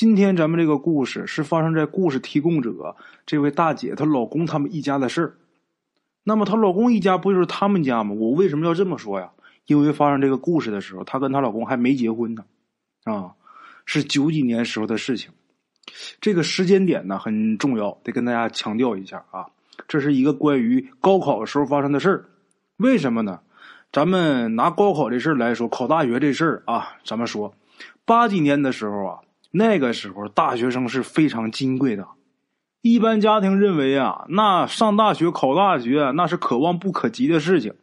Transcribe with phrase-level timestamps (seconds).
[0.00, 2.94] 今天咱们这个故事是发生在故事提供者
[3.26, 5.34] 这位大姐她老公他们一家的事儿。
[6.22, 8.14] 那么她老公一家不就是他们家吗？
[8.14, 9.32] 我为什么要这么说呀？
[9.66, 12.44] 因为发生这个故事的时候，她跟她老公还没结婚呢，
[13.02, 13.34] 啊，
[13.86, 15.32] 是九几年时候的事情。
[16.20, 19.46] 这个时间点呢很重要，得跟大家强调一下啊。
[19.88, 22.24] 这是一个关于高考的时候发生的事儿。
[22.76, 23.40] 为什么呢？
[23.90, 27.52] 咱们拿高考这事儿来说，考大学这事儿啊，咱们说
[28.04, 29.18] 八几年的时候啊。
[29.50, 32.06] 那个时候，大学生是非常金贵的。
[32.80, 37.74] 一般家庭认为啊，那上大学、考大学那是可望不可及的事情。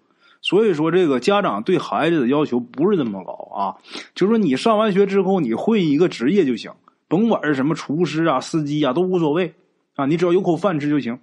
[0.41, 3.75] 所以说，这个家长对孩子的要求不是那么高啊。
[4.13, 6.71] 就说你上完学之后，你混一个职业就行，
[7.07, 9.55] 甭管是什么厨师啊、司机啊，都无所谓
[9.95, 10.05] 啊。
[10.05, 11.19] 你只要有口饭吃就行。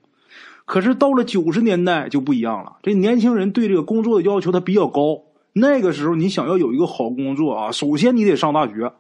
[0.65, 5.23] 可是到了九十年代就不一样了，这年轻人对这个工作的要求他比较高。
[5.53, 8.93] 那个时候，你想要有一个好工作啊，首先你得上大学。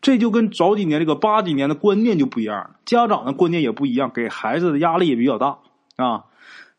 [0.00, 5.58] 这就跟早几年这个八几年的观念就不一样了，家长的观念也不一样，给孩子的压力也比较大
[5.96, 6.24] 啊。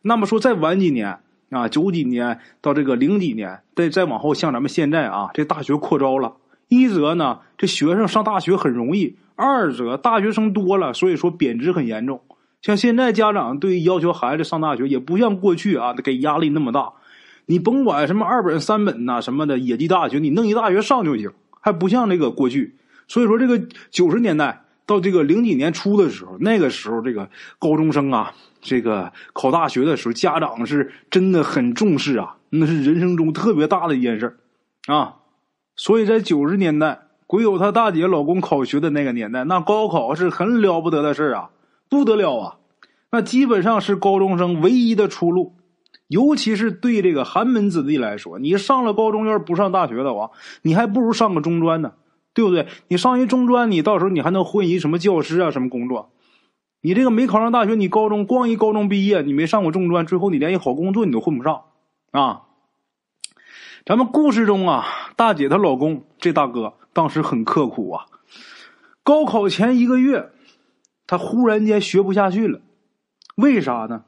[0.02, 6.34] 那么说再晚几年啊，九几年到这个零几年，再再往后，像咱们现在啊，这大学扩招了，
[6.68, 12.22] 一则呢，这学生上大学很容易；二则大学生多了，所以说贬值很严重。
[12.62, 16.94] 像现在家长对于要求孩子上大学，也不像过去啊，给压力那么大。
[17.46, 22.76] 你甭管什么二本三本呐什么的野鸡大学，你弄一大学上就行，还不像那个过去。
[23.10, 34.38] 所以说，这个九十年代到这个零几年初的时候，那个时候这个高中生啊，这个考大学的时候，家长是真的很重视啊，那是人生中特别大的一件事
[34.86, 35.16] 啊。
[35.76, 41.50] 所以在九十年代，鬼友他大姐老公考学的那个年代，那高考是很了不得的事啊，
[41.90, 42.58] 不得了啊，
[43.12, 45.56] 那基本上是高中生唯一的出路，
[46.08, 50.30] 尤其是对这个寒门子弟来说，你上了高中要是不上大学的话，
[50.62, 51.94] 你还不如上个中专呢。
[52.34, 52.68] 对不对？
[52.88, 55.52] 你上一中专，你到时候你还能混一什么教师啊？
[55.52, 56.12] 什么工作？
[56.82, 61.64] 你这个没考上大学，你高中光一高中毕业，你没上过中专，最后你连一好工作你都混不上
[62.12, 62.44] 啊！
[63.86, 64.86] 咱们故事中啊，
[65.18, 68.06] 大姐她老公这大哥当时很刻苦啊。
[69.04, 70.30] 高考前一个月，
[71.08, 72.62] 他忽然间学不下去了，
[73.36, 74.04] 为啥呢？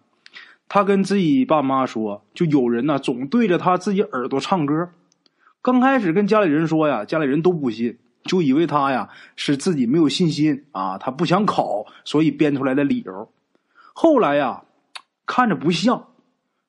[0.70, 4.92] 他跟自己爸妈说，就有人呢总对着他自己耳朵唱歌。
[5.62, 7.98] 刚开始跟家里人说呀，家里人都不信。
[8.24, 13.30] 就以为他呀是自己没有信心啊，他不想考，所以编出来的理由。
[13.94, 14.64] 后来呀，
[15.26, 16.08] 看着不像，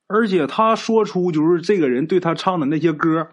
[0.07, 3.29] 而且他说出就是这个人对他唱的那些歌，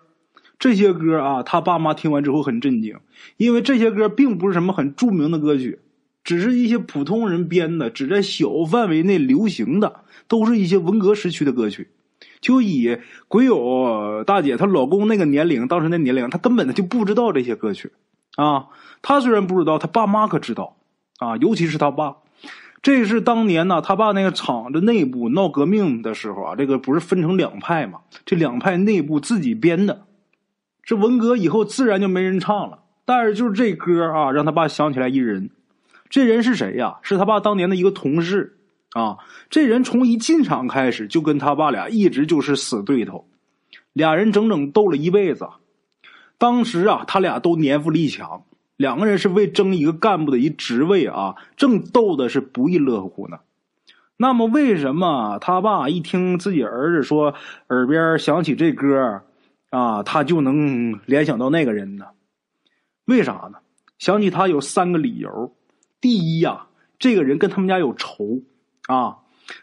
[0.58, 2.98] 这些歌啊，他爸妈听完之后很震惊，
[3.38, 5.80] 因为这些歌并不是什么很著名的歌曲，
[6.24, 11.90] 只是一些普通人编的，只在小范围内流行的，都是一些文革时期的歌曲。
[12.42, 12.98] 就以
[13.28, 17.92] 鬼友大姐她老公那个年龄，当时那年龄，他根本就不知道这些歌曲。
[18.36, 18.68] 啊，
[19.02, 20.78] 他虽然不知道，他爸妈可知道，
[21.18, 22.16] 啊，尤其是他爸，
[22.82, 28.00] 这是当年呢，他爸那个厂子内部闹革命的时候啊，这个不是分成两派嘛？
[28.26, 30.06] 这两派内部自己编的，
[30.84, 32.80] 这文革以后自然就没人唱了。
[33.06, 35.50] 但是就是这歌啊，让他爸想起来一人，
[36.10, 37.00] 这人是谁呀？
[37.02, 38.58] 是他爸当年的一个同事
[38.92, 39.18] 啊。
[39.50, 43.28] 这人从一进厂开始就跟他爸俩一直就是死对头，
[43.94, 45.50] 俩人整整斗了一辈子。
[46.40, 48.46] 当时啊，他俩都年富力强，
[48.78, 53.40] 两个人是为争一个干部的一职位啊，正斗的是不亦乐乎呢。
[54.16, 57.36] 那么，为什么他爸一听自己儿子说
[57.68, 59.22] 耳边响起这歌
[59.70, 62.06] 啊，他就能联想到那个人呢？
[63.04, 63.60] 为啥呢？
[63.98, 65.54] 想起他有三个理由：
[66.00, 66.68] 第一呀，
[66.98, 68.42] 这个人跟他们家有仇
[68.88, 69.18] 啊，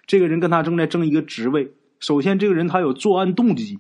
[0.06, 1.72] 这个人跟他正在争一个职位。
[2.00, 3.78] 首先，这个人他有作案动机。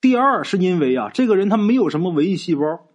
[0.00, 2.86] 第二是因为啊，这个人他没有什么文艺细胞。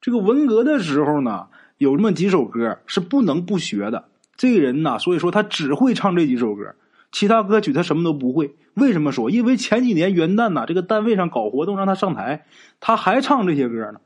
[0.00, 4.08] 这个文革的时候呢，有这么几首歌是不能不学的。
[4.36, 6.74] 这个人呢，所以说他只会唱这几首歌，
[7.12, 8.54] 其他歌曲他什么都不会。
[8.74, 9.28] 为什么说？
[9.28, 12.46] 因为前几年元旦呢，这个单位上搞活动让他上台，
[12.80, 14.00] 他还唱这些歌呢。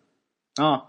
[0.56, 0.84] 啊，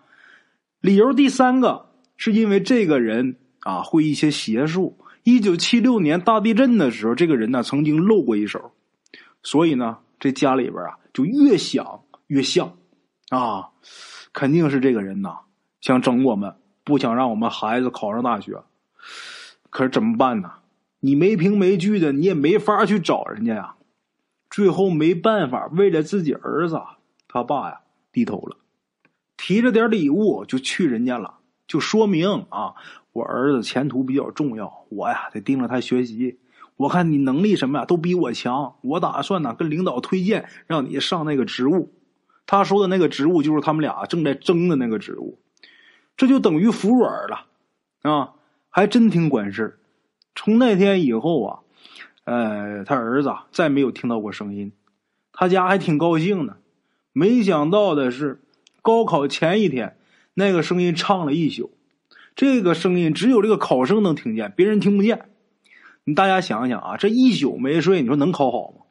[0.79, 4.97] 理由第三个是因为这个人啊会一些邪术。
[5.23, 8.71] 一九七六年大地震的时候，这个人呢曾经露过一手，
[9.44, 10.97] 所以呢，这家里边啊。
[11.13, 12.75] 就越想越像，
[13.30, 13.69] 啊，
[14.33, 15.42] 肯定是这个人呐，
[15.80, 18.62] 想整我们，不想让我们孩子考上大学。
[19.69, 20.51] 可是怎么办呢？
[21.00, 23.75] 你没凭没据的，你也没法去找人家呀。
[24.50, 26.81] 最后没办法，为了自己儿子，
[27.27, 27.81] 他爸呀
[28.12, 28.57] 低头了，
[29.36, 32.75] 提着点礼物就去人家了，就说明啊，
[33.12, 36.39] 我儿子前途比较重要，我呀得盯着他学习。
[36.75, 38.75] 我看你能力什么呀，都比我强。
[38.81, 41.93] 我打算呢，跟领导推荐让你上那个职务。
[42.45, 45.39] 他说的那个职务，就是他们俩正在争的那个职务。
[46.17, 47.45] 这就等于服软了
[48.01, 48.33] 啊，
[48.69, 49.79] 还真挺管事
[50.35, 51.59] 从那天以后啊，
[52.25, 54.73] 呃，他儿子再没有听到过声音，
[55.31, 56.57] 他家还挺高兴的。
[57.13, 58.41] 没想到的是，
[58.81, 59.95] 高考前一天，
[60.33, 61.71] 那个声音唱了一宿。
[62.35, 65.29] 这个声音只有这个考生能听见，别人听不见。
[66.05, 68.85] 你大家想想啊，这一宿没睡，你说能考好吗？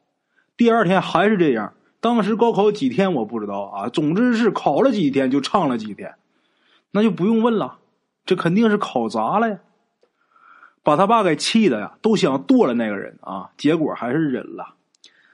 [0.57, 1.73] 第二天还是这样。
[1.99, 6.15] 当时高考几天我不知道啊，总之是考了几天就唱了几天，
[6.91, 7.77] 那就不用问了，
[8.25, 9.59] 这肯定是考砸了呀。
[10.83, 14.75] 把他爸给气的呀，都想剁了那个人啊，结果还是忍了。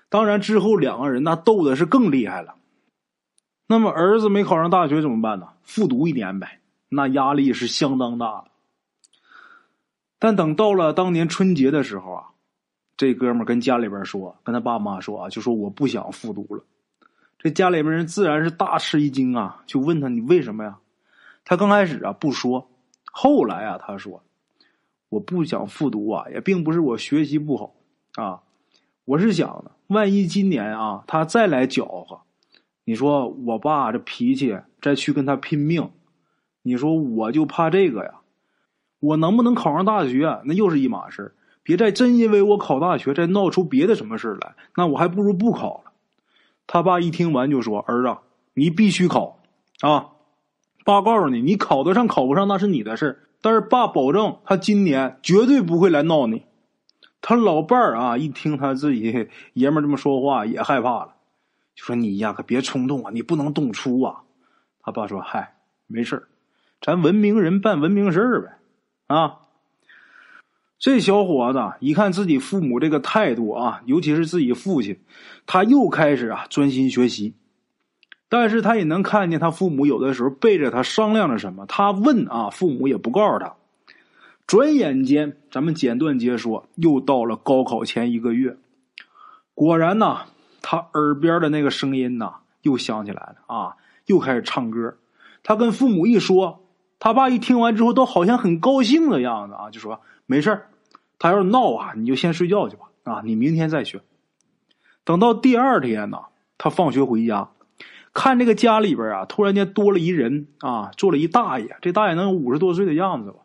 [0.09, 2.55] 当然之后两个人那斗的是更厉害了。
[3.65, 5.47] 那么儿子没考上大学怎么办呢？
[5.63, 6.59] 复读一年呗。
[6.89, 8.48] 那压力是相当大的，
[10.19, 12.23] 但等到了当年春节的时候啊，
[12.97, 16.63] 这哥们跟家里边说，跟他爸妈说啊，就说我不想复读了。
[17.37, 20.77] 这家里边人自然是大吃一惊啊，就问他你为什么呀？
[21.45, 22.69] 他刚开始啊不说，
[23.05, 24.21] 后来啊他说，
[25.07, 27.73] 我不想复读啊，也并不是我学习不好
[28.15, 28.41] 啊，
[29.05, 32.19] 我是想，万一今年啊他再来搅和，
[32.83, 35.89] 你说我爸这脾气，再去跟他拼命。
[36.61, 38.18] 你说我就怕这个呀，
[38.99, 45.91] 我能不能考上大学那又是一码事别再真因为我考大学再闹出别的什么事来，那我还不如不考了。
[46.65, 48.17] 他爸一听完就说：“儿子，
[48.53, 49.39] 你必须考
[49.81, 50.09] 啊！
[50.83, 56.43] 爸告诉你，你考得上考不上那是你的事但是爸保证他今年绝对不会来闹你。”
[57.21, 61.15] 他老伴儿啊，一听他自己爷们这么说话也害怕了，
[61.75, 64.21] 就说：“你呀，可别冲动啊，你不能动粗啊。”
[64.81, 65.55] 他爸说：“嗨，
[65.85, 66.27] 没事
[66.81, 68.58] 咱文明人办文明事儿呗，
[69.09, 69.39] 啊！
[70.77, 74.99] 这小伙子一看自己父母这个态度啊，尤其是自己父亲，
[75.47, 77.33] 他又开始啊专心学习。
[78.29, 83.55] 但是他也能看见他父母有的时候背着他商量着什么，他问啊，父母也不告诉他。
[84.45, 88.57] 转眼间，咱们简短截说，又到了高考前一个月。
[89.55, 90.27] 果然呐，
[90.61, 94.97] 他耳边的那个声音呐，又响起来了啊，又开始唱歌。
[95.41, 96.63] 他跟父母一说。
[96.99, 100.65] 他爸一听完之后，都好像很高兴的样子啊，就说没事
[101.17, 104.01] 他要是闹啊，你就先睡觉去吧，啊，你明天再学。
[105.05, 106.19] 等到第二天呢，
[106.57, 107.49] 他放学回家，
[108.13, 113.37] 看这个家里边啊，突然间多了一人啊，坐了一大爷，这大爷能有五十多岁的样子吧。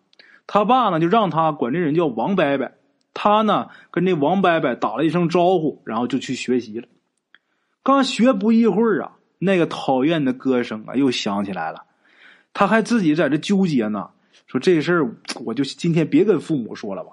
[0.47, 2.73] 他爸呢就让他管这人叫王伯伯，
[3.15, 6.89] 他呢跟这王伯伯打了一声招呼，然后就去学习了。
[7.83, 11.85] 刚学不一会儿啊，那个讨厌的歌声啊又响起来了。
[12.55, 14.09] 他还自己在这纠结呢，
[14.47, 17.11] 说这事儿我就今天别跟父母说了吧，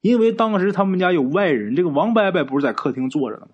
[0.00, 3.48] 因为当时他们家有外人，这个王伯伯不是在客厅坐着呢吗？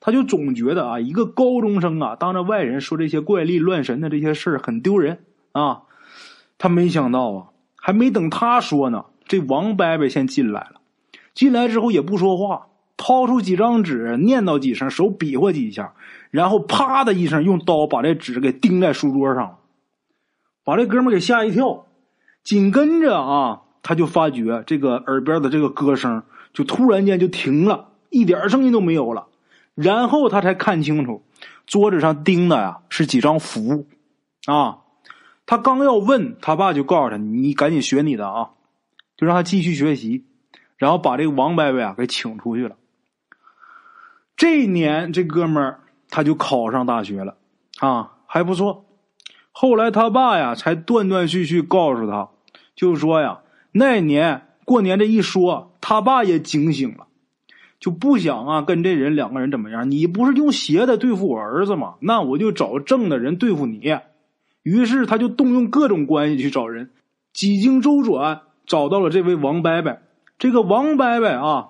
[0.00, 5.20] 他就总觉得啊，一个高中生啊，当着外人说这些怪力乱神的这些事儿很丢人
[5.52, 5.82] 啊。
[6.58, 7.46] 他没想到啊，
[7.76, 10.80] 还没等他说呢，这王伯伯先进来了。
[11.34, 15.92] 进来之后也不说话，掏出几张纸，念叨几声，手比划几下，
[16.30, 19.58] 然后啪的一声，用刀把这纸给钉在书桌上了。
[20.66, 21.86] 把这哥们给吓一跳，
[22.42, 29.28] 紧跟着啊，他就发觉这个耳边的这个歌声就突然间就停了，一点声音都没有了。
[29.76, 31.22] 然后他才看清楚，
[31.66, 33.86] 桌子上钉的呀是几张符，
[34.46, 34.78] 啊，
[35.46, 38.50] 他刚要问他爸，就告诉他：“你赶紧学你的啊，
[39.16, 40.24] 就让他继续学习。”
[40.78, 42.74] 然后把这个王伯伯啊给请出去了。
[44.36, 45.80] 这一年，这哥们儿
[46.10, 47.36] 他就考上大学了，
[47.78, 48.85] 啊，还不错。
[49.58, 52.28] 后来他爸呀，才断断续续告诉他，
[52.74, 53.38] 就说呀，
[53.72, 57.06] 那年过年这一说，他爸也警醒了，
[57.80, 59.90] 就不想啊跟这人两个人怎么样。
[59.90, 61.94] 你不是用邪的对付我儿子吗？
[62.00, 63.96] 那我就找正的人对付你。
[64.62, 66.90] 于是他就动用各种关系去找人，
[67.32, 69.96] 几经周转，找到了这位王伯伯。
[70.38, 71.68] 这个王伯伯啊，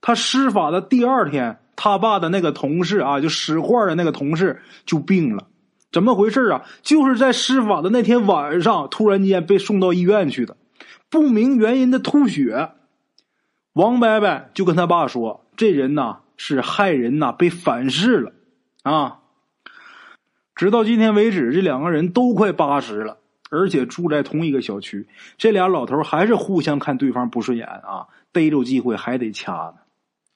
[0.00, 5.48] 他施法的第二天，他爸的那个同事啊，就使坏的那个同事就病了。
[5.94, 6.62] 怎么回事啊？
[6.82, 10.56] 就是在施法的那天晚上，突然间被送到医院去的，
[11.08, 12.72] 不明原因的吐血。
[13.74, 18.32] 王伯伯就跟他爸说：“这人呐是害人呐，被反噬了
[18.82, 19.20] 啊！”
[20.56, 23.18] 直到今天为止，这两个人都快八十了，
[23.50, 25.06] 而且住在同一个小区，
[25.38, 29.74] 这俩老头还是互相看对方不顺眼啊，逮着机会还得掐呢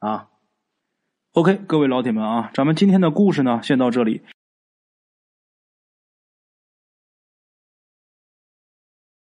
[0.08, 0.26] 啊。
[1.32, 4.22] OK，各位老铁们啊，咱们今天的故事呢，先到这里。